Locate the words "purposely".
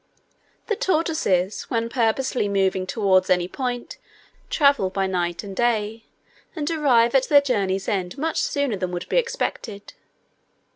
1.87-2.49